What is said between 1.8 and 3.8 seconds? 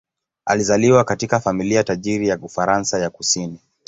tajiri ya Ufaransa ya kusini.